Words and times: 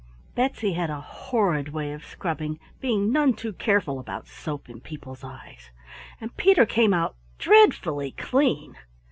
Betsy 0.33 0.73
had 0.73 0.89
a 0.89 0.99
horrid 0.99 1.69
way 1.73 1.91
of 1.93 2.03
scrubbing, 2.03 2.59
being 2.79 3.11
none 3.11 3.35
too 3.35 3.53
careful 3.53 3.99
about 3.99 4.25
soap 4.27 4.67
in 4.67 4.81
people's 4.81 5.23
eyes, 5.23 5.69
and 6.19 6.35
Peter 6.37 6.65
came 6.65 6.91
out 6.91 7.15
dreadfully 7.37 8.09
clean. 8.09 8.77